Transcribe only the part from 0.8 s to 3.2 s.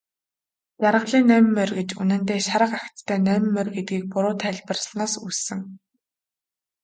Жаргалын найман морь гэж үнэндээ шарга агттай